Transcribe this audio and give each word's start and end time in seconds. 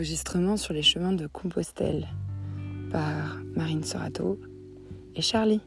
enregistrement 0.00 0.56
sur 0.56 0.72
les 0.72 0.80
chemins 0.80 1.12
de 1.12 1.26
Compostelle 1.26 2.08
par 2.90 3.36
Marine 3.54 3.84
Sorato 3.84 4.40
et 5.14 5.20
Charlie. 5.20 5.60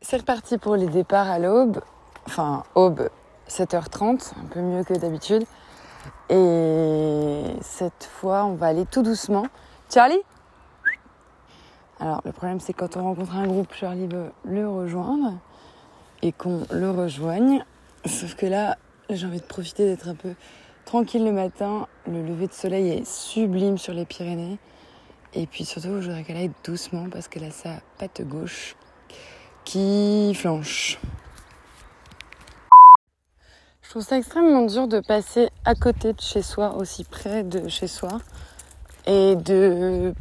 C'est 0.00 0.16
reparti 0.16 0.58
pour 0.58 0.74
les 0.74 0.88
départs 0.88 1.30
à 1.30 1.38
l'aube, 1.38 1.80
enfin 2.26 2.64
aube 2.74 3.08
7h30, 3.48 4.32
un 4.36 4.46
peu 4.46 4.60
mieux 4.60 4.82
que 4.82 4.94
d'habitude. 4.94 5.44
Et 6.28 7.44
cette 7.60 8.02
fois, 8.02 8.46
on 8.46 8.54
va 8.54 8.66
aller 8.66 8.84
tout 8.84 9.04
doucement. 9.04 9.46
Charlie? 9.94 10.18
Alors, 12.00 12.20
le 12.24 12.32
problème, 12.32 12.58
c'est 12.58 12.72
quand 12.72 12.96
on 12.96 13.04
rencontre 13.04 13.36
un 13.36 13.46
groupe, 13.46 13.72
Charlie 13.74 14.08
veut 14.08 14.32
le 14.44 14.68
rejoindre 14.68 15.34
et 16.22 16.32
qu'on 16.32 16.62
le 16.72 16.90
rejoigne. 16.90 17.64
Sauf 18.04 18.34
que 18.34 18.46
là, 18.46 18.76
j'ai 19.10 19.26
envie 19.26 19.40
de 19.40 19.46
profiter 19.46 19.86
d'être 19.86 20.08
un 20.08 20.14
peu 20.14 20.34
tranquille 20.84 21.24
le 21.24 21.32
matin. 21.32 21.86
Le 22.06 22.22
lever 22.22 22.46
de 22.46 22.52
soleil 22.52 22.88
est 22.90 23.06
sublime 23.06 23.78
sur 23.78 23.94
les 23.94 24.04
Pyrénées. 24.04 24.58
Et 25.34 25.46
puis 25.46 25.64
surtout, 25.64 26.00
je 26.00 26.06
voudrais 26.06 26.24
qu'elle 26.24 26.36
aille 26.36 26.50
doucement 26.64 27.08
parce 27.10 27.28
qu'elle 27.28 27.44
a 27.44 27.50
sa 27.50 27.80
patte 27.98 28.22
gauche 28.22 28.76
qui 29.64 30.32
flanche. 30.34 30.98
Je 33.82 33.90
trouve 33.90 34.02
ça 34.02 34.18
extrêmement 34.18 34.66
dur 34.66 34.88
de 34.88 35.00
passer 35.00 35.48
à 35.64 35.74
côté 35.74 36.12
de 36.12 36.20
chez 36.20 36.42
soi, 36.42 36.76
aussi 36.76 37.04
près 37.04 37.42
de 37.42 37.68
chez 37.68 37.86
soi, 37.86 38.18
et 39.06 39.34
de 39.36 40.12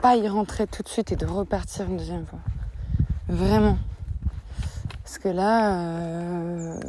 pas 0.00 0.16
y 0.16 0.26
rentrer 0.28 0.66
tout 0.66 0.82
de 0.82 0.88
suite 0.88 1.12
et 1.12 1.16
de 1.16 1.26
repartir 1.26 1.86
une 1.86 1.98
deuxième 1.98 2.26
fois. 2.26 2.38
Vraiment. 3.28 3.76
Parce 5.02 5.18
que 5.18 5.28
là, 5.28 5.78
euh, 5.78 6.80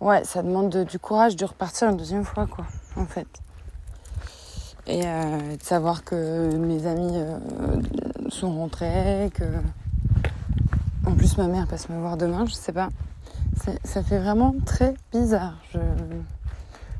ouais, 0.00 0.24
ça 0.24 0.42
demande 0.42 0.84
du 0.84 0.98
courage 0.98 1.36
de 1.36 1.44
repartir 1.44 1.88
une 1.88 1.96
deuxième 1.96 2.24
fois, 2.24 2.46
quoi, 2.46 2.66
en 2.96 3.06
fait. 3.06 3.28
Et 4.86 5.02
euh, 5.04 5.56
de 5.56 5.62
savoir 5.62 6.02
que 6.04 6.56
mes 6.56 6.86
amis 6.86 7.12
euh, 7.14 7.38
sont 8.30 8.54
rentrés, 8.54 9.30
que 9.34 9.44
en 11.06 11.12
plus 11.14 11.36
ma 11.36 11.46
mère 11.46 11.66
passe 11.66 11.88
me 11.88 11.98
voir 11.98 12.16
demain, 12.16 12.46
je 12.46 12.54
sais 12.54 12.72
pas 12.72 12.88
ça 13.84 14.02
fait 14.02 14.18
vraiment 14.18 14.54
très 14.64 14.94
bizarre. 15.12 15.56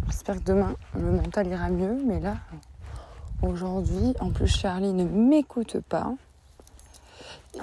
J'espère 0.06 0.36
que 0.36 0.44
demain 0.44 0.74
le 0.94 1.12
mental 1.12 1.46
ira 1.46 1.68
mieux, 1.68 1.98
mais 2.06 2.20
là, 2.20 2.36
aujourd'hui, 3.42 4.14
en 4.20 4.30
plus 4.30 4.48
Charlie 4.48 4.92
ne 4.92 5.04
m'écoute 5.04 5.78
pas. 5.88 6.12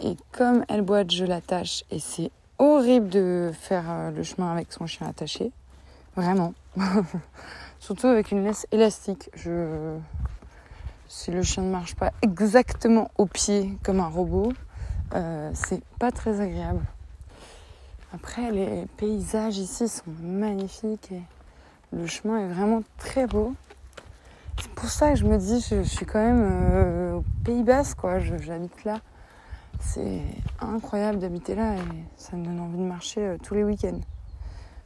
Et 0.02 0.18
comme 0.32 0.66
elle 0.68 0.82
boite, 0.82 1.12
je 1.12 1.26
l'attache 1.26 1.84
et 1.92 2.00
c'est 2.00 2.32
horrible 2.58 3.10
de 3.10 3.52
faire 3.54 3.86
euh, 3.90 4.12
le 4.12 4.24
chemin 4.24 4.52
avec 4.52 4.72
son 4.72 4.88
chien 4.88 5.08
attaché. 5.08 5.52
Vraiment. 6.16 6.54
Surtout 7.80 8.08
avec 8.08 8.32
une 8.32 8.44
laisse 8.44 8.68
élastique. 8.72 9.30
Je... 9.36 9.98
Si 11.08 11.32
le 11.32 11.44
chien 11.44 11.64
ne 11.64 11.72
marche 11.72 11.96
pas 11.96 12.12
exactement 12.22 13.12
au 13.18 13.26
pied 13.26 13.78
comme 13.84 14.00
un 14.00 14.08
robot, 14.08 14.54
euh, 15.14 15.52
c'est 15.54 15.84
pas 16.00 16.12
très 16.12 16.42
agréable. 16.42 16.84
Après, 18.14 18.52
les 18.52 18.86
paysages 18.98 19.58
ici 19.58 19.88
sont 19.88 20.04
magnifiques 20.22 21.12
et 21.12 21.22
le 21.92 22.08
chemin 22.08 22.40
est 22.40 22.48
vraiment 22.48 22.82
très 22.98 23.28
beau. 23.28 23.54
C'est 24.60 24.72
pour 24.72 24.90
ça 24.90 25.12
que 25.12 25.18
je 25.18 25.26
me 25.26 25.38
dis, 25.38 25.66
je, 25.70 25.84
suis 25.84 26.06
quand 26.06 26.20
même 26.20 26.42
euh, 26.42 27.16
au 27.16 27.24
Pays 27.44 27.64
Basque, 27.64 27.98
quoi. 27.98 28.20
J'habite 28.20 28.84
là. 28.86 29.00
C'est 29.80 30.22
incroyable 30.60 31.20
d'habiter 31.20 31.56
là 31.56 31.76
et 31.76 32.04
ça 32.18 32.36
me 32.36 32.46
donne 32.46 32.60
envie 32.60 32.78
de 32.78 32.84
marcher 32.84 33.22
euh, 33.22 33.38
tous 33.42 33.54
les 33.54 33.64
week-ends. 33.64 34.00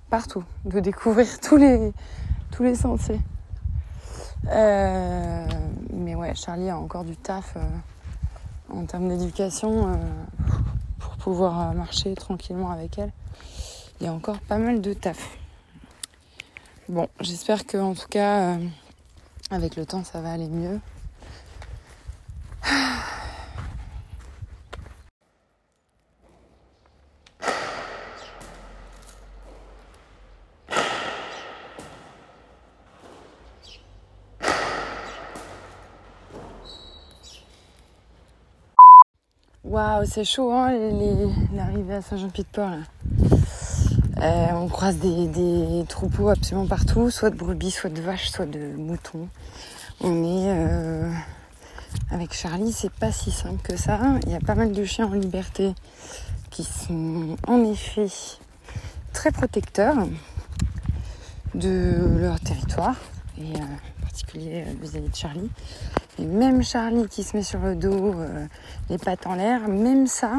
Partout. 0.10 0.44
De 0.66 0.80
découvrir 0.80 1.40
tous 1.42 1.58
les, 1.58 1.94
tous 2.52 2.64
les 2.64 2.76
sentiers. 2.76 3.22
Euh, 4.48 5.48
mais 5.94 6.16
ouais, 6.16 6.34
Charlie 6.36 6.70
a 6.70 6.78
encore 6.78 7.04
du 7.04 7.16
taf 7.18 7.58
en 8.70 8.86
termes 8.86 9.10
d'éducation 9.10 10.00
pour 10.98 11.18
pouvoir 11.18 11.74
marcher 11.74 12.14
tranquillement 12.16 12.72
avec 12.72 12.98
elle 12.98 13.12
il 14.00 14.06
y 14.06 14.08
a 14.08 14.14
encore 14.14 14.40
pas 14.40 14.58
mal 14.58 14.82
de 14.82 14.94
taf. 14.94 15.38
Bon, 16.88 17.10
j'espère 17.20 17.66
que 17.66 17.78
en 17.78 17.94
tout 17.94 18.08
cas, 18.08 18.56
euh, 18.56 18.68
avec 19.52 19.76
le 19.76 19.86
temps, 19.86 20.04
ça 20.04 20.22
va 20.22 20.32
aller 20.32 20.48
mieux. 20.48 20.80
Waouh, 39.66 40.06
c'est 40.06 40.24
chaud, 40.24 40.54
hein, 40.54 40.72
l'arrivée 41.54 41.96
à 41.96 42.02
Saint-Jean-Pied-de-Port 42.02 42.70
là. 42.70 42.78
Euh, 44.22 44.48
on 44.54 44.70
croise 44.70 44.98
des, 45.00 45.84
troupeaux 45.90 46.30
absolument 46.30 46.66
partout, 46.66 47.10
soit 47.10 47.30
de 47.30 47.36
brebis, 47.36 47.72
soit 47.72 47.90
de 47.90 48.02
vaches, 48.02 48.30
soit 48.30 48.46
de 48.46 48.78
moutons. 48.78 49.28
On 50.00 50.24
est 50.24 50.48
euh, 50.48 51.12
avec 52.10 52.34
Charlie, 52.34 52.72
c'est 52.72 52.92
pas 52.92 53.12
si 53.12 53.32
simple 53.32 53.62
que 53.62 53.76
ça. 53.76 54.00
Il 54.26 54.32
y 54.32 54.36
a 54.36 54.40
pas 54.40 54.56
mal 54.56 54.72
de 54.72 54.84
chiens 54.86 55.08
en 55.08 55.14
liberté 55.14 55.76
qui 56.52 56.64
sont 56.64 57.36
en 57.46 57.62
effet 57.66 58.08
très 59.12 59.32
protecteurs 59.32 60.08
de 61.54 61.98
leur 62.18 62.40
territoire 62.40 62.96
et 63.38 63.42
euh, 63.42 63.64
en 63.64 64.02
particulier 64.04 64.64
vis-à-vis 64.82 65.10
de 65.10 65.16
Charlie. 65.16 65.50
Et 66.20 66.26
même 66.26 66.64
Charlie 66.64 67.08
qui 67.08 67.24
se 67.24 67.38
met 67.38 67.44
sur 67.44 67.60
le 67.60 67.76
dos, 67.76 68.16
les 68.90 68.98
pattes 68.98 69.26
en 69.26 69.36
l'air, 69.36 69.68
même 69.70 70.06
ça, 70.06 70.34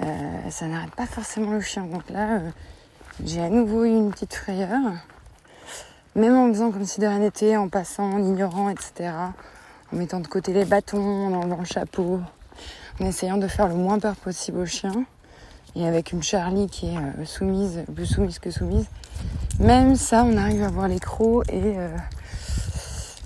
euh, 0.00 0.50
ça 0.50 0.66
n'arrête 0.66 0.94
pas 0.94 1.06
forcément 1.06 1.50
le 1.50 1.60
chien. 1.60 1.84
Donc 1.84 2.08
là, 2.08 2.38
euh, 2.38 2.50
j'ai 3.24 3.42
à 3.42 3.50
nouveau 3.50 3.84
eu 3.84 3.90
une 3.90 4.10
petite 4.10 4.34
frayeur. 4.34 4.92
Même 6.14 6.36
en 6.36 6.48
faisant 6.48 6.70
comme 6.70 6.84
si 6.84 7.00
de 7.00 7.06
rien 7.06 7.18
n'était, 7.18 7.56
en 7.56 7.68
passant, 7.68 8.04
en 8.04 8.18
ignorant, 8.18 8.68
etc. 8.70 9.10
En 9.92 9.96
mettant 9.96 10.20
de 10.20 10.26
côté 10.26 10.52
les 10.52 10.64
bâtons, 10.64 11.26
en 11.26 11.32
enlevant 11.34 11.58
le 11.58 11.64
chapeau, 11.64 12.20
en 13.00 13.06
essayant 13.06 13.36
de 13.36 13.48
faire 13.48 13.68
le 13.68 13.74
moins 13.74 13.98
peur 13.98 14.16
possible 14.16 14.58
au 14.58 14.66
chien. 14.66 14.92
Et 15.74 15.86
avec 15.86 16.12
une 16.12 16.22
Charlie 16.22 16.68
qui 16.68 16.86
est 16.86 16.96
euh, 16.96 17.24
soumise, 17.24 17.84
plus 17.94 18.06
soumise 18.06 18.38
que 18.38 18.50
soumise. 18.50 18.86
Même 19.58 19.96
ça, 19.96 20.24
on 20.24 20.36
arrive 20.36 20.62
à 20.62 20.68
voir 20.68 20.88
les 20.88 20.98
crocs 20.98 21.44
et 21.50 21.76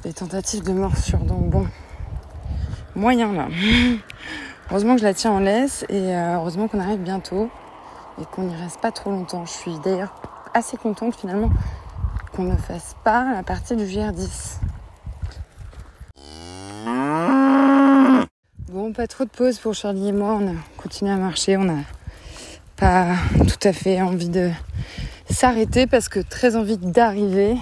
des 0.03 0.13
tentatives 0.13 0.63
de 0.63 0.73
morsure. 0.73 1.19
Donc 1.19 1.51
bon, 1.51 1.67
moyen 2.95 3.33
là. 3.33 3.49
Heureusement 4.71 4.95
que 4.95 5.01
je 5.01 5.07
la 5.07 5.15
tiens 5.15 5.31
en 5.31 5.39
laisse 5.39 5.85
et 5.89 6.15
euh, 6.15 6.35
heureusement 6.35 6.67
qu'on 6.67 6.81
arrive 6.81 6.99
bientôt 6.99 7.49
et 8.21 8.25
qu'on 8.25 8.43
n'y 8.43 8.57
reste 8.57 8.81
pas 8.81 8.91
trop 8.91 9.11
longtemps. 9.11 9.45
Je 9.47 9.53
suis 9.53 9.79
d'ailleurs 9.79 10.13
assez 10.55 10.77
contente 10.77 11.15
finalement 11.15 11.51
qu'on 12.35 12.43
ne 12.43 12.57
fasse 12.57 12.97
pas 13.05 13.33
la 13.33 13.45
partie 13.45 13.77
du 13.77 13.85
GR10. 13.85 14.59
Bon, 18.69 18.93
pas 18.93 19.07
trop 19.07 19.25
de 19.25 19.31
pause 19.31 19.59
pour 19.59 19.75
Charlie 19.75 20.09
et 20.09 20.13
moi. 20.13 20.39
On 20.41 20.49
a 20.49 20.55
continué 20.77 21.13
à 21.13 21.17
marcher. 21.17 21.57
On 21.57 21.65
n'a 21.65 21.85
pas 22.77 23.15
tout 23.47 23.69
à 23.69 23.73
fait 23.73 24.03
envie 24.03 24.29
de 24.29 24.51
s'arrêter 25.31 25.87
parce 25.87 26.09
que 26.09 26.21
très 26.21 26.57
envie 26.57 26.77
d'arriver 26.77 27.57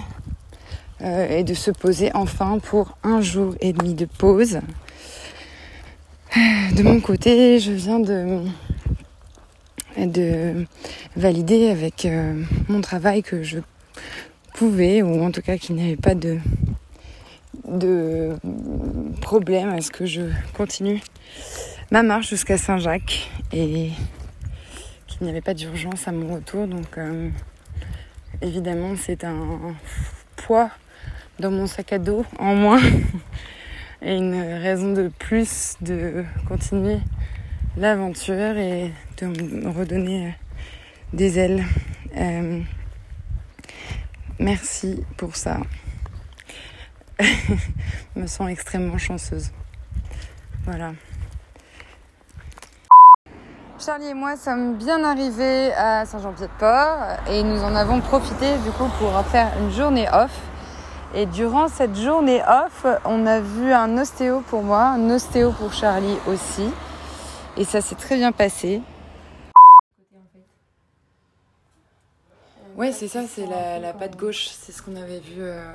euh, 1.05 1.29
et 1.29 1.43
de 1.43 1.53
se 1.53 1.71
poser 1.71 2.11
enfin 2.13 2.59
pour 2.59 2.97
un 3.03 3.21
jour 3.21 3.55
et 3.61 3.73
demi 3.73 3.93
de 3.93 4.05
pause. 4.05 4.59
De 6.35 6.83
mon 6.83 6.99
côté, 6.99 7.59
je 7.59 7.71
viens 7.71 7.99
de, 7.99 8.41
de 9.97 10.65
valider 11.15 11.69
avec 11.69 12.05
euh, 12.05 12.43
mon 12.67 12.81
travail 12.81 13.23
que 13.23 13.43
je 13.43 13.59
pouvais, 14.53 15.01
ou 15.01 15.23
en 15.23 15.31
tout 15.31 15.41
cas 15.41 15.57
qu'il 15.57 15.75
n'y 15.75 15.83
avait 15.83 15.95
pas 15.95 16.15
de, 16.15 16.39
de 17.67 18.35
problème 19.21 19.69
à 19.69 19.81
ce 19.81 19.91
que 19.91 20.05
je 20.05 20.23
continue 20.53 21.01
ma 21.91 22.03
marche 22.03 22.29
jusqu'à 22.29 22.57
Saint-Jacques 22.57 23.29
et 23.51 23.91
qu'il 25.07 25.23
n'y 25.23 25.29
avait 25.29 25.41
pas 25.41 25.53
d'urgence 25.53 26.07
à 26.07 26.11
mon 26.11 26.35
retour. 26.35 26.67
Donc 26.67 26.97
euh, 26.97 27.29
évidemment 28.41 28.95
c'est 28.97 29.23
un 29.23 29.75
poids 30.35 30.71
dans 31.39 31.51
mon 31.51 31.67
sac 31.67 31.93
à 31.93 31.99
dos 31.99 32.25
en 32.39 32.55
moins 32.55 32.81
et 34.01 34.15
une 34.15 34.35
raison 34.35 34.93
de 34.93 35.09
plus 35.19 35.75
de 35.81 36.23
continuer 36.47 36.99
l'aventure 37.77 38.57
et 38.57 38.93
de 39.17 39.25
me 39.25 39.69
redonner 39.69 40.27
euh, 40.27 40.31
des 41.13 41.37
ailes. 41.39 41.63
Euh, 42.15 42.61
merci 44.39 45.03
pour 45.17 45.35
ça. 45.35 45.57
je 47.19 47.25
me 48.15 48.27
sens 48.27 48.49
extrêmement 48.49 48.97
chanceuse. 48.97 49.51
Voilà. 50.63 50.93
Charlie 53.77 54.07
et 54.07 54.13
moi 54.13 54.37
sommes 54.37 54.77
bien 54.77 55.03
arrivés 55.03 55.73
à 55.73 56.05
Saint-Jean-Pied-de-Port 56.05 57.29
et 57.29 57.43
nous 57.43 57.61
en 57.61 57.75
avons 57.75 57.99
profité 57.99 58.57
du 58.63 58.71
coup 58.71 58.89
pour 58.97 59.23
faire 59.25 59.51
une 59.59 59.71
journée 59.71 60.07
off. 60.13 60.31
Et 61.15 61.25
durant 61.25 61.67
cette 61.69 61.95
journée 61.95 62.41
off, 62.43 62.85
on 63.05 63.25
a 63.25 63.39
vu 63.39 63.71
un 63.71 63.97
ostéo 63.97 64.41
pour 64.41 64.63
moi, 64.63 64.83
un 64.83 65.09
ostéo 65.09 65.51
pour 65.53 65.71
Charlie 65.73 66.17
aussi. 66.27 66.69
Et 67.57 67.63
ça 67.63 67.79
s'est 67.79 67.95
très 67.95 68.17
bien 68.17 68.33
passé. 68.33 68.81
Ouais, 72.75 72.91
c'est 72.91 73.07
ça, 73.07 73.25
c'est 73.27 73.45
la, 73.45 73.79
la 73.79 73.93
patte 73.93 74.17
gauche. 74.17 74.47
C'est 74.49 74.73
ce 74.73 74.81
qu'on 74.81 74.97
avait 74.97 75.19
vu. 75.21 75.41
euh, 75.41 75.73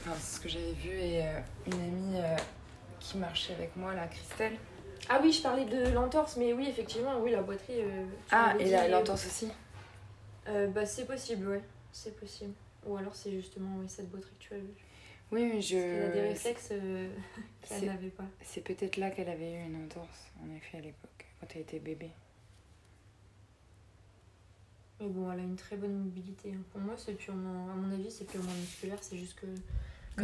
Enfin, 0.00 0.14
c'est 0.20 0.36
ce 0.36 0.40
que 0.40 0.48
j'avais 0.48 0.72
vu 0.72 0.90
et 0.90 1.22
euh, 1.26 1.40
une 1.66 1.72
amie 1.72 2.20
euh, 2.20 2.36
qui 3.00 3.16
marchait 3.18 3.54
avec 3.54 3.74
moi, 3.76 3.94
la 3.94 4.06
Christelle. 4.06 4.52
Ah 5.08 5.18
oui, 5.22 5.32
je 5.32 5.40
parlais 5.42 5.64
de 5.64 5.88
l'entorse, 5.92 6.36
mais 6.36 6.52
oui, 6.52 6.66
effectivement, 6.68 7.18
oui, 7.20 7.30
la 7.30 7.40
boiterie. 7.42 7.80
euh, 7.80 8.04
Ah, 8.30 8.52
et 8.60 8.88
l'entorse 8.90 9.26
aussi 9.26 9.50
euh, 10.48 10.66
Bah, 10.68 10.84
c'est 10.86 11.06
possible, 11.06 11.48
ouais, 11.48 11.64
c'est 11.90 12.14
possible. 12.20 12.52
Ou 12.86 12.96
alors 12.96 13.14
c'est 13.14 13.32
justement 13.32 13.76
oui, 13.78 13.86
cette 13.88 14.10
boiterie 14.10 14.32
que 14.38 14.44
tu 14.44 14.54
as 14.54 14.58
vue. 14.58 14.74
Oui, 15.30 15.44
mais 15.44 15.60
je. 15.60 15.76
Elle 15.76 16.02
a 16.04 16.08
des 16.12 16.20
réflexes 16.22 16.68
euh, 16.72 17.10
c'est- 17.62 17.80
qu'elle 17.80 17.88
n'avait 17.88 18.08
pas. 18.08 18.24
C'est 18.42 18.62
peut-être 18.62 18.96
là 18.96 19.10
qu'elle 19.10 19.28
avait 19.28 19.52
eu 19.52 19.66
une 19.66 19.84
entorse, 19.84 20.30
en 20.42 20.54
effet, 20.56 20.78
à 20.78 20.80
l'époque, 20.80 21.26
quand 21.40 21.46
elle 21.54 21.60
était 21.62 21.78
bébé. 21.80 22.10
Mais 25.00 25.06
bon, 25.08 25.30
elle 25.30 25.40
a 25.40 25.42
une 25.42 25.56
très 25.56 25.76
bonne 25.76 25.96
mobilité. 26.04 26.52
hein. 26.54 26.62
Pour 26.72 26.80
moi, 26.80 26.94
c'est 26.96 27.12
purement, 27.14 27.70
à 27.70 27.74
mon 27.74 27.92
avis, 27.92 28.10
c'est 28.10 28.24
purement 28.26 28.52
musculaire. 28.52 28.98
C'est 29.00 29.16
juste 29.16 29.38
que 29.38 29.46
le 29.46 29.54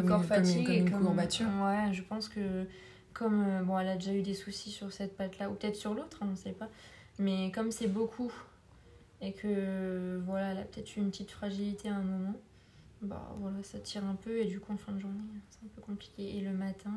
Comme 0.01 0.09
corps 0.09 0.23
une- 0.23 0.29
comme 0.29 0.39
une- 0.39 0.45
fatigue. 0.45 0.65
comme 0.67 0.75
et 0.75 0.79
une 0.79 0.91
courbature. 1.07 1.47
Ouais, 1.63 1.93
je 1.93 2.03
pense 2.03 2.29
que 2.29 2.65
comme 3.13 3.45
euh, 3.47 3.63
bon, 3.63 3.79
elle 3.79 3.89
a 3.89 3.95
déjà 3.95 4.13
eu 4.13 4.23
des 4.23 4.35
soucis 4.35 4.73
sur 4.73 4.93
cette 4.93 5.17
patte-là, 5.17 5.49
ou 5.51 5.55
peut-être 5.55 5.77
sur 5.77 5.95
l'autre, 5.95 6.19
hein, 6.23 6.27
on 6.29 6.33
ne 6.33 6.37
sait 6.37 6.53
pas. 6.53 6.69
Mais 7.21 7.53
comme 7.53 7.71
c'est 7.71 7.87
beaucoup 7.87 8.33
et 9.27 9.33
que 9.33 10.21
voilà, 10.27 10.53
elle 10.53 10.59
a 10.59 10.63
peut-être 10.65 10.97
eu 10.97 11.01
une 11.01 11.11
petite 11.11 11.31
fragilité 11.31 11.89
à 11.89 11.97
un 11.97 12.03
moment, 12.03 12.35
bah 13.03 13.35
voilà, 13.39 13.63
ça 13.63 13.79
tire 13.79 14.05
un 14.05 14.15
peu 14.15 14.39
et 14.39 14.45
du 14.47 14.61
coup 14.61 14.73
en 14.73 14.77
fin 14.77 14.93
de 14.93 14.99
journée, 15.01 15.19
c'est 15.51 15.65
un 15.65 15.69
peu 15.75 15.81
compliqué. 15.81 16.37
Et 16.37 16.41
le 16.41 16.53
matin, 16.53 16.95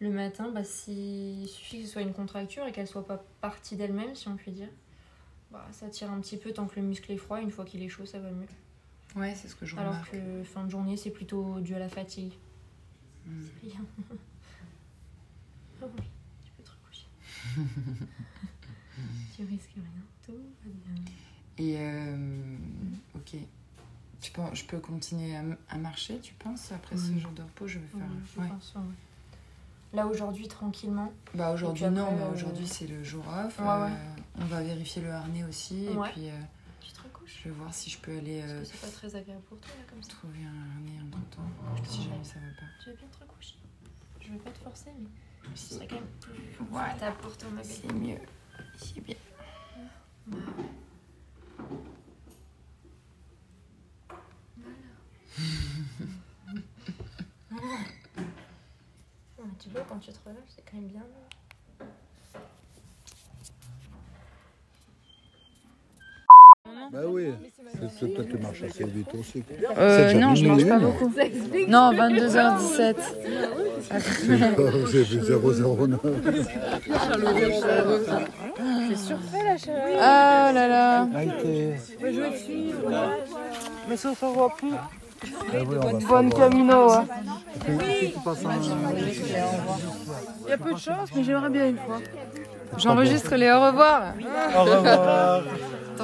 le 0.00 0.10
matin, 0.10 0.50
bah, 0.52 0.64
si- 0.64 1.42
il 1.42 1.48
suffit 1.48 1.80
que 1.80 1.86
ce 1.86 1.92
soit 1.92 2.02
une 2.02 2.12
contracture 2.12 2.66
et 2.66 2.72
qu'elle 2.72 2.86
soit 2.88 3.06
pas 3.06 3.24
partie 3.40 3.76
d'elle-même, 3.76 4.14
si 4.14 4.28
on 4.28 4.36
peut 4.36 4.50
dire. 4.50 4.68
Bah, 5.50 5.66
ça 5.72 5.88
tire 5.88 6.10
un 6.10 6.20
petit 6.20 6.36
peu 6.36 6.52
tant 6.52 6.66
que 6.66 6.80
le 6.80 6.86
muscle 6.86 7.10
est 7.12 7.16
froid. 7.16 7.40
Une 7.40 7.50
fois 7.50 7.64
qu'il 7.64 7.82
est 7.82 7.88
chaud, 7.88 8.06
ça 8.06 8.18
va 8.18 8.30
mieux. 8.30 8.46
Ouais, 9.16 9.34
c'est 9.36 9.46
ce 9.48 9.54
que 9.54 9.64
je 9.66 9.76
Alors 9.76 9.92
remarque. 9.92 10.10
que 10.12 10.42
fin 10.42 10.64
de 10.64 10.70
journée, 10.70 10.96
c'est 10.96 11.10
plutôt 11.10 11.60
dû 11.60 11.74
à 11.74 11.78
la 11.78 11.88
fatigue. 11.88 12.32
Mm. 13.26 13.40
C'est 13.60 13.68
rien. 13.68 13.80
Ah 15.82 15.86
oui, 15.98 16.02
tu 16.44 16.50
peux 16.56 16.62
te 16.62 16.70
recoucher. 16.70 17.06
tu 19.36 19.44
risques 19.44 19.70
rien. 19.74 19.84
Tout 20.26 20.32
va 20.32 20.70
bien. 20.94 21.02
Et 21.58 21.76
euh, 21.78 22.56
ok. 23.14 23.36
Tu 24.20 24.30
penses, 24.32 24.58
je 24.58 24.64
peux 24.64 24.78
continuer 24.80 25.36
à, 25.68 25.76
marcher, 25.76 26.18
tu 26.20 26.32
penses 26.34 26.72
Après 26.72 26.96
ce 26.96 27.16
jour 27.18 27.30
de 27.32 27.42
repos, 27.42 27.66
je 27.66 27.78
vais 27.78 27.84
Oui, 27.94 28.00
faire. 28.00 28.08
je 28.34 28.40
ouais. 28.40 28.48
pense, 28.48 28.74
ouais. 28.76 28.82
Là 29.92 30.06
aujourd'hui, 30.06 30.48
tranquillement. 30.48 31.12
Bah 31.34 31.52
aujourd'hui 31.52 31.84
non, 31.84 32.10
mais 32.16 32.22
euh, 32.22 32.32
aujourd'hui 32.32 32.66
c'est 32.66 32.86
le 32.86 33.04
jour 33.04 33.22
off. 33.28 33.58
Ouais, 33.60 33.66
Euh, 33.66 33.88
on 34.40 34.44
va 34.46 34.62
vérifier 34.62 35.02
le 35.02 35.10
harnais 35.12 35.44
aussi 35.44 35.84
et 35.84 35.96
puis 36.12 36.28
Tu 36.80 36.90
te 36.92 37.02
recouches? 37.02 37.40
je 37.44 37.48
vais 37.50 37.54
voir 37.54 37.72
si 37.72 37.90
je 37.90 37.98
peux 37.98 38.16
aller 38.16 38.40
Parce 38.40 38.70
que 38.70 38.76
c'est 38.76 38.86
pas 38.86 38.92
très 38.92 39.14
agréable 39.14 39.42
pour 39.42 39.58
toi 39.58 39.70
là 39.78 39.84
comme 39.88 40.02
ça. 40.02 40.08
trouver 40.10 40.38
un 40.42 40.70
harnais 40.72 40.98
entre 41.06 41.36
temps 41.36 41.84
si 41.88 42.02
jamais 42.04 42.24
ça 42.24 42.36
va 42.40 42.46
pas. 42.60 42.66
Tu 42.82 42.90
veux 42.90 42.96
bien 42.96 43.06
te 43.08 43.18
recoucher. 43.22 43.56
Je 44.20 44.28
vais 44.32 44.38
pas 44.38 44.50
te 44.50 44.58
forcer, 44.58 44.90
mais 44.98 45.06
ce 45.54 45.74
serait 45.74 45.86
quand 45.86 45.96
même 45.96 46.04
plus 46.20 46.64
confortable 46.66 47.16
pour 47.18 47.36
ton. 47.36 47.46
C'est 47.62 47.92
mieux. 47.92 48.18
C'est 48.76 49.00
bien. 49.00 49.16
Ouais, 59.38 59.50
tu 59.58 59.68
vois, 59.70 59.82
quand 59.88 59.98
tu 59.98 60.12
te 60.12 60.18
relâches, 60.24 60.38
c'est 60.54 60.62
quand 60.70 60.76
même 60.76 60.88
bien. 60.88 61.02
Bah 66.92 67.00
oui, 67.08 67.32
c'est 67.98 68.14
toi 68.14 68.24
qui 68.24 68.36
marches 68.36 68.62
assez 68.62 68.84
vite 68.84 69.14
aussi. 69.14 69.42
Euh, 69.76 70.12
non, 70.14 70.34
je 70.34 70.46
marche 70.46 70.58
minuit, 70.60 70.64
pas 70.64 70.76
hein. 70.76 70.80
beaucoup. 70.80 71.12
Non, 71.68 71.92
22h17. 71.92 72.96
J'ai 74.90 75.02
vu 75.02 75.20
009. 75.20 76.00
Ah 80.00 80.50
là 80.54 80.68
là. 80.68 81.06
Mais 83.88 83.96
ça, 83.96 84.14
ça 84.14 84.26
va 84.28 84.48
plus. 84.56 84.68
Ah 84.74 85.56
oui, 85.66 85.76
on 85.82 85.86
va 85.98 86.06
Bonne 86.06 86.32
camino. 86.32 86.90
hein. 86.92 87.04
Passes 88.24 88.44
un- 88.44 88.60
Il 90.44 90.50
y 90.50 90.52
a 90.52 90.58
peu 90.58 90.72
de 90.74 90.78
chance, 90.78 91.08
mais 91.14 91.24
j'aimerais 91.24 91.50
bien 91.50 91.68
une 91.68 91.78
fois. 91.78 92.00
J'enregistre 92.76 93.34
les 93.36 93.50
au 93.52 93.60
revoir. 93.66 94.14
Au 94.56 94.62
revoir. 94.64 95.42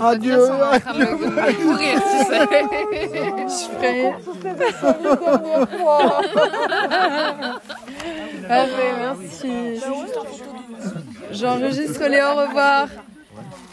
Adieu. 0.02 0.38
Mourir, 1.64 2.00
tu 2.02 2.18
sais. 2.26 2.46
Je 3.48 3.64
ferai. 3.76 4.12
Parfait, 8.48 8.92
merci. 8.98 9.80
J'enregistre 11.32 12.04
les 12.08 12.22
au 12.22 12.34
revoir. 12.34 12.88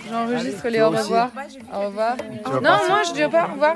J'enregistre 0.10 0.68
les 0.70 0.82
au 0.82 0.90
revoir. 0.90 1.30
Au 1.74 1.80
revoir. 1.88 2.16
Non, 2.62 2.78
moi 2.88 3.02
je 3.08 3.14
dis 3.14 3.28
pas 3.30 3.48
au 3.50 3.52
revoir. 3.54 3.76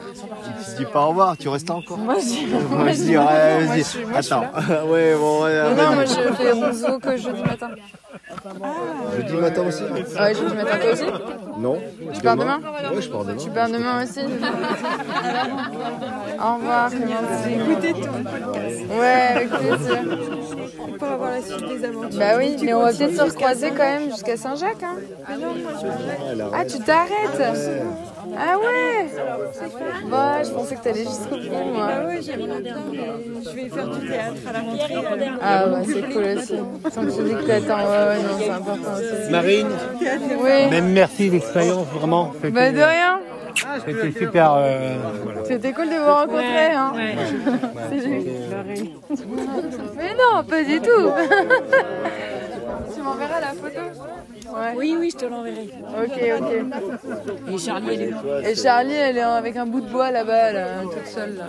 Tu 0.69 0.77
dis 0.77 0.85
pas 0.85 1.01
au 1.01 1.09
revoir, 1.09 1.37
tu 1.37 1.49
restes 1.49 1.69
encore. 1.71 1.97
Moi 1.97 2.15
je 2.19 2.25
dis. 2.25 2.45
Moi 2.69 2.91
je 2.91 3.01
dirais, 3.03 3.65
Moi, 3.65 3.75
vas-y. 3.75 4.15
Attends. 4.15 4.45
ouais, 4.87 5.15
bon, 5.15 5.43
ouais, 5.43 5.63
Non, 5.63 5.83
non, 5.83 5.95
moi 5.95 6.05
je 6.05 6.33
fais 6.33 6.51
ronzo 6.51 6.99
que 6.99 7.17
jeudi 7.17 7.41
matin. 7.43 7.69
Jeudi 9.17 9.33
matin 9.33 9.63
aussi 9.67 9.83
Ouais, 9.83 10.33
jeudi 10.33 10.55
matin 10.55 10.77
toi 10.81 10.91
aussi 10.93 11.03
Non. 11.61 11.79
Tu 12.13 12.21
pars 12.21 12.35
demain 12.37 12.59
Ouais, 12.93 13.01
je 13.01 13.09
pars 13.09 13.23
demain. 13.23 13.37
Tu 13.37 13.49
pars 13.51 13.69
demain 13.69 14.03
aussi 14.03 14.19
Au 16.39 16.55
revoir, 16.55 16.89
Clémentine. 16.89 17.71
Écoutez 17.71 17.93
tout. 17.93 18.95
Ouais, 18.99 19.27
avec 19.35 19.49
plaisir. 19.49 19.99
Pour 20.97 21.07
avoir 21.07 21.31
la 21.31 21.41
suite 21.41 21.67
des 21.67 21.85
aventures. 21.85 22.19
Bah 22.19 22.37
oui, 22.37 22.55
mais 22.63 22.73
on 22.73 22.81
va 22.81 22.91
peut-être 22.91 23.15
se 23.15 23.21
recroiser 23.21 23.69
quand 23.69 23.83
même 23.83 24.09
jusqu'à 24.09 24.37
Saint-Jacques. 24.37 24.83
Hein. 24.83 24.95
Ah, 26.53 26.65
tu 26.65 26.79
t'arrêtes 26.79 27.39
Ah 28.37 28.57
ouais 28.57 29.07
Bah, 30.09 30.43
je 30.43 30.49
pensais 30.51 30.75
que 30.75 30.83
t'allais 30.83 31.03
jusqu'au 31.03 31.37
bout, 31.37 31.71
moi. 31.73 31.87
Ah 31.91 32.05
ouais, 32.07 32.19
j'aimerais 32.21 32.61
bien, 32.61 32.77
mais 32.91 32.99
je 33.43 33.49
vais 33.55 33.69
faire 33.69 33.87
du 33.89 34.07
théâtre 34.07 34.41
à 34.47 34.51
la 34.53 34.59
rentrée. 34.59 34.95
Ah 35.41 35.65
bah, 35.67 35.79
c'est 35.85 36.01
cool 36.13 36.23
aussi. 36.37 36.55
Tant 36.93 37.01
que 37.05 37.11
tu 37.15 37.23
dis 37.23 37.35
que 37.35 37.47
t'attends, 37.47 37.83
ouais, 37.89 38.07
ouais, 38.07 38.21
non, 38.23 38.35
c'est 38.39 38.49
important 38.49 38.93
aussi. 38.95 39.31
Marine, 39.31 39.67
Oui, 40.41 40.67
même 40.69 40.89
merci 40.91 41.29
l'expérience, 41.29 41.87
vraiment. 41.87 42.31
Bah 42.51 42.71
de 42.71 42.81
rien. 42.81 43.19
c'était 43.85 44.11
super. 44.17 44.53
euh, 44.57 44.95
voilà. 45.23 45.41
C'était 45.45 45.73
cool 45.73 45.89
de 45.89 45.95
vous 45.95 46.13
rencontrer. 46.13 46.71
Hein. 46.73 46.93
Mais 49.97 50.13
non, 50.13 50.43
pas 50.47 50.63
du 50.63 50.79
tout. 50.79 50.89
tu 52.93 53.01
m'enverras 53.01 53.39
la 53.39 53.47
photo 53.53 53.81
Ouais. 54.53 54.73
Oui, 54.75 54.95
oui, 54.99 55.09
je 55.13 55.17
te 55.17 55.25
l'enverrai. 55.25 55.69
Ok, 56.03 56.19
ok. 56.39 57.53
Et 57.53 57.57
Charlie, 57.57 57.93
elle 57.93 58.01
est 58.01 58.51
Et 58.51 58.55
Charlie, 58.55 58.93
elle 58.93 59.17
est 59.17 59.21
avec 59.21 59.55
un 59.55 59.65
bout 59.65 59.81
de 59.81 59.89
bois 59.89 60.11
là-bas, 60.11 60.51
là, 60.51 60.65
toute 60.83 61.07
seule. 61.07 61.35
Là. 61.37 61.45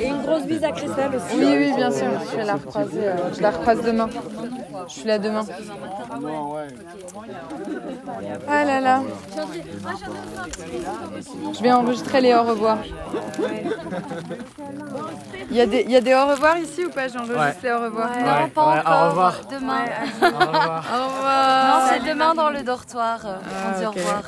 Et 0.00 0.06
une 0.08 0.20
grosse 0.22 0.42
bise 0.44 0.62
à 0.64 0.72
Christelle 0.72 1.10
aussi. 1.16 1.36
Oui, 1.38 1.46
oui, 1.58 1.72
bien 1.74 1.90
sûr. 1.90 2.06
Je 2.30 2.36
vais 2.36 2.44
la 2.44 2.54
recroiser. 2.54 3.00
euh, 3.08 3.14
je 3.34 3.40
la 3.40 3.50
recroise 3.50 3.80
demain. 3.82 4.08
Je 4.88 4.92
suis 4.92 5.04
là 5.08 5.18
demain. 5.18 5.44
Ah 8.48 8.64
là 8.64 8.80
là. 8.80 9.02
Je 11.54 11.62
vais 11.62 11.72
enregistrer 11.72 12.20
les 12.20 12.34
au 12.34 12.42
revoir. 12.42 12.78
Il 15.50 15.56
y, 15.56 15.60
a 15.60 15.66
des, 15.66 15.82
il 15.82 15.90
y 15.90 15.96
a 15.96 16.00
des 16.00 16.14
au 16.14 16.26
revoir 16.26 16.58
ici 16.58 16.84
ou 16.84 16.90
pas 16.90 17.06
J'enregistre 17.08 17.38
Ouais. 17.40 17.54
les 17.62 17.72
au 17.72 17.80
revoir. 17.80 18.10
Ouais, 18.10 18.22
ouais, 18.24 18.50
au 18.56 19.08
revoir. 19.10 19.40
Demain. 19.50 19.84
Au 20.22 20.26
revoir. 20.26 20.73
Au 20.78 21.06
revoir. 21.08 21.80
Non, 21.80 21.86
c'est 21.90 22.08
demain 22.08 22.34
dans 22.34 22.50
le 22.50 22.62
dortoir. 22.62 23.20
on 23.24 23.78
dit 23.78 23.86
au 23.86 23.90
ok. 23.90 23.96
revoir. 23.96 24.22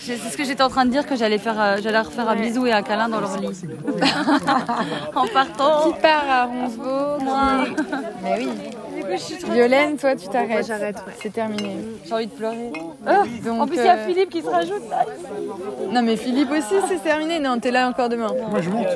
C'est 0.00 0.16
c'est 0.16 0.28
ce 0.28 0.36
que 0.36 0.44
j'étais 0.44 0.62
en 0.62 0.68
train 0.68 0.84
de 0.84 0.90
dire 0.90 1.06
que 1.06 1.16
j'allais 1.16 1.38
faire, 1.38 1.60
euh, 1.60 1.76
j'allais 1.82 1.98
leur 1.98 2.12
faire 2.12 2.28
un 2.28 2.36
bisou 2.36 2.66
et 2.66 2.72
un 2.72 2.82
câlin 2.82 3.08
dans 3.08 3.20
leur 3.20 3.36
lit. 3.38 3.48
en 5.14 5.26
partant. 5.28 5.90
Qui 5.92 6.00
part 6.00 6.24
à 6.28 6.44
Roncevaux 6.46 7.24
Moi. 7.24 7.42
Mais 8.22 8.38
oui. 8.38 8.48
Violaine, 9.50 9.96
toi, 9.96 10.16
tu 10.16 10.28
t'arrêtes. 10.28 10.66
J'arrête. 10.66 10.96
C'est 11.20 11.32
terminé. 11.32 11.76
J'ai 12.04 12.12
envie 12.14 12.26
de 12.26 12.32
pleurer. 12.32 12.72
Donc, 13.44 13.60
En 13.60 13.66
plus, 13.66 13.76
il 13.76 13.84
y 13.84 13.88
a 13.88 13.96
euh, 13.96 14.06
Philippe 14.06 14.30
qui 14.30 14.42
se 14.42 14.48
rajoute 14.48 14.88
là. 14.88 15.04
Non, 15.90 16.02
mais 16.02 16.16
Philippe 16.16 16.50
aussi, 16.50 16.74
c'est 16.88 17.02
terminé. 17.02 17.38
Non, 17.38 17.58
t'es 17.58 17.70
là 17.70 17.88
encore 17.88 18.08
demain. 18.08 18.28
Moi 18.50 18.60
je 18.60 18.70
monte. 18.70 18.86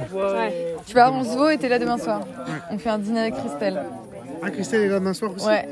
Tu 0.87 0.95
vas 0.95 1.07
à 1.07 1.09
Roncevaux 1.09 1.51
et 1.51 1.59
t'es 1.59 1.69
là 1.69 1.79
demain 1.79 1.99
soir. 1.99 2.21
On 2.71 2.79
fait 2.79 2.91
un 2.91 2.99
dîner 2.99 3.21
avec 3.21 3.35
Christelle. 3.37 3.83
Ah, 4.43 4.51
Christelle 4.51 4.83
est 4.83 4.89
là 4.89 4.99
demain 5.01 5.15
soir 5.15 5.33
aussi 5.35 5.47
Ouais. 5.47 5.69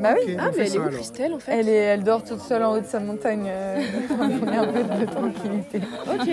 Bah 0.00 0.14
oui. 0.26 0.36
Ah, 0.38 0.50
mais 0.56 0.66
elle 0.66 0.74
est 0.74 0.78
où, 0.78 0.88
Christelle, 0.90 1.32
en 1.34 1.38
fait 1.38 1.52
Elle, 1.52 1.68
est, 1.68 1.72
elle 1.74 2.04
dort 2.04 2.24
toute 2.24 2.40
seule 2.40 2.62
en 2.64 2.72
haut 2.74 2.80
de 2.80 2.86
sa 2.86 3.00
montagne. 3.00 3.46
euh, 3.48 3.80
on 4.10 4.52
est 4.52 4.56
un 4.56 4.66
peu 4.66 4.82
de 4.82 5.04
tranquillité. 5.10 5.80
Ok. 6.06 6.28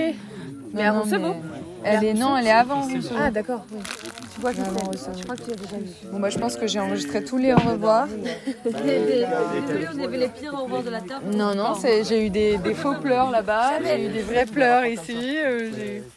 Mais 0.74 0.84
Non, 0.84 0.90
à 0.90 0.92
non, 0.94 1.00
Roncevaux 1.02 1.36
Elle 1.84 2.04
est 2.06 2.14
non, 2.14 2.38
elle 2.38 2.48
est 2.48 2.52
avant. 2.52 2.88
Ah, 3.20 3.30
d'accord. 3.30 3.66
oui. 3.74 3.80
Tu 4.34 4.40
vois 4.40 4.52
Je 4.54 5.24
crois 5.24 5.36
que 5.36 5.42
tu 5.44 5.52
as 5.52 5.56
déjà 5.56 5.76
vu. 5.78 5.90
Bon 6.12 6.20
bah 6.20 6.30
je 6.30 6.40
pense 6.40 6.56
que 6.56 6.66
j'ai 6.66 6.80
enregistré 6.80 7.24
tous 7.24 7.38
les 7.38 7.52
au 7.54 7.58
revoir. 7.58 8.08
Vous 8.08 8.70
avez 10.04 10.18
les 10.18 10.28
pires 10.30 10.54
au 10.54 10.64
revoir 10.64 10.84
de 10.84 10.90
la 10.90 11.02
terre. 11.02 11.20
Non 11.36 11.54
non, 11.54 11.74
j'ai 12.08 12.26
eu 12.26 12.30
des, 12.30 12.58
des 12.58 12.74
faux 12.74 12.96
pleurs 12.96 13.30
là-bas, 13.30 13.72
j'ai 13.84 14.06
eu 14.06 14.10
des 14.10 14.22
vrais 14.22 14.46
pleurs 14.46 14.86
ici. 14.86 15.36
euh, 15.38 15.70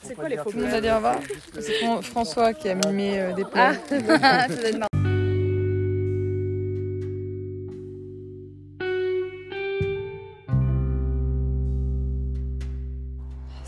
C'est 0.03 0.15
quoi 0.15 0.29
les 0.29 0.37
faux 0.37 0.51
Tout 0.51 0.59
le 0.59 0.65
monde 0.67 0.75
a 0.75 0.81
dit 0.81 0.91
au 0.91 0.95
revoir. 0.95 1.17
C'est 1.59 1.73
Fran- 1.85 2.03
François 2.03 2.53
qui 2.55 2.69
a 2.69 2.75
mimé 2.77 3.19
euh, 3.19 3.33
des 3.33 3.45
pleurs. 3.45 3.75
Ça 3.89 4.89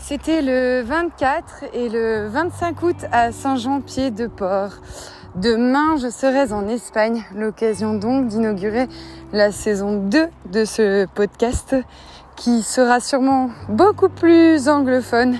C'était 0.07 0.41
le 0.41 0.83
24 0.83 1.65
et 1.73 1.89
le 1.89 2.27
25 2.29 2.81
août 2.81 2.95
à 3.11 3.33
Saint-Jean-Pied-de-Port. 3.33 4.69
Demain, 5.35 5.97
je 5.97 6.09
serai 6.09 6.53
en 6.53 6.65
Espagne, 6.69 7.25
l'occasion 7.35 7.93
donc 7.93 8.27
d'inaugurer 8.27 8.87
la 9.33 9.51
saison 9.51 10.01
2 10.07 10.27
de 10.45 10.63
ce 10.63 11.07
podcast 11.07 11.75
qui 12.37 12.61
sera 12.63 13.01
sûrement 13.01 13.49
beaucoup 13.67 14.07
plus 14.07 14.69
anglophone, 14.69 15.39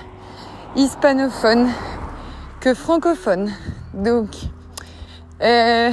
hispanophone 0.76 1.70
que 2.60 2.74
francophone. 2.74 3.50
Donc, 3.94 4.28
euh, 5.40 5.90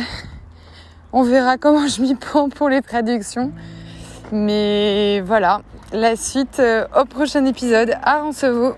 on 1.13 1.23
verra 1.23 1.57
comment 1.57 1.87
je 1.87 2.01
m'y 2.01 2.15
prends 2.15 2.49
pour 2.49 2.67
les 2.67 2.81
traductions. 2.81 3.53
Mais 4.31 5.21
voilà, 5.21 5.61
la 5.91 6.15
suite 6.15 6.59
euh, 6.59 6.85
au 6.99 7.05
prochain 7.05 7.45
épisode 7.45 7.95
à 8.03 8.21
Roncevaux. 8.21 8.75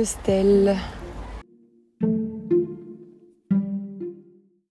Compostelle. 0.00 0.99